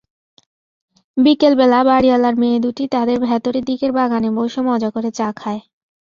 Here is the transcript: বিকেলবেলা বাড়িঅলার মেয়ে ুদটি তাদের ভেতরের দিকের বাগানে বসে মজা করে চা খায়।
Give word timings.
বিকেলবেলা 1.17 1.79
বাড়িঅলার 1.83 2.35
মেয়ে 2.35 2.57
ুদটি 2.59 2.83
তাদের 2.87 3.17
ভেতরের 3.21 3.63
দিকের 3.65 3.91
বাগানে 3.91 4.29
বসে 4.37 4.61
মজা 4.61 4.89
করে 4.91 5.09
চা 5.11 5.27
খায়। 5.35 5.61